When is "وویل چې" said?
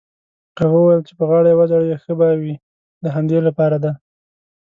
0.79-1.13